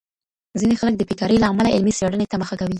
ځیني 0.59 0.75
خلګ 0.81 0.95
د 0.97 1.01
بي 1.09 1.15
کارۍ 1.19 1.37
له 1.41 1.47
امله 1.51 1.73
علمي 1.75 1.93
څېړني 1.99 2.25
ته 2.31 2.35
مخه 2.41 2.55
کوي. 2.59 2.69